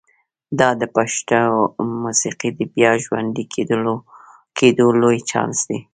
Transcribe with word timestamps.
دا 0.59 0.69
د 0.81 0.83
پښتو 0.95 1.41
موسیقۍ 2.03 2.49
د 2.57 2.61
بیا 2.75 2.91
ژوندي 3.03 3.43
کېدو 4.61 4.87
لوی 5.01 5.19
چانس 5.29 5.59
دی. 5.67 5.79